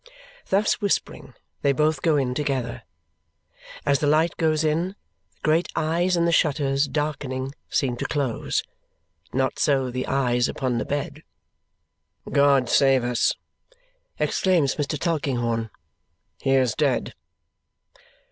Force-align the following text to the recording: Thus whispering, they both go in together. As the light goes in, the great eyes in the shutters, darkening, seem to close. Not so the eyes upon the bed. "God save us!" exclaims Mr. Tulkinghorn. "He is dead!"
Thus 0.49 0.81
whispering, 0.81 1.35
they 1.61 1.73
both 1.73 2.01
go 2.01 2.15
in 2.17 2.33
together. 2.33 2.81
As 3.85 3.99
the 3.99 4.07
light 4.07 4.35
goes 4.35 4.63
in, 4.63 4.95
the 5.35 5.41
great 5.43 5.67
eyes 5.75 6.17
in 6.17 6.25
the 6.25 6.31
shutters, 6.31 6.87
darkening, 6.87 7.53
seem 7.69 7.97
to 7.97 8.05
close. 8.07 8.63
Not 9.31 9.59
so 9.59 9.91
the 9.91 10.07
eyes 10.07 10.49
upon 10.49 10.79
the 10.79 10.85
bed. 10.85 11.21
"God 12.31 12.67
save 12.67 13.03
us!" 13.03 13.35
exclaims 14.17 14.75
Mr. 14.77 14.97
Tulkinghorn. 14.97 15.69
"He 16.39 16.55
is 16.55 16.73
dead!" 16.73 17.13